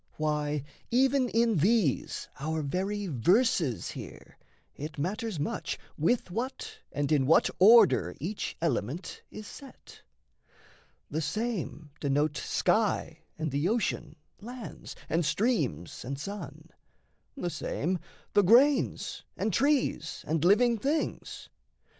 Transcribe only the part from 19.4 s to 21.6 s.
trees, and living things.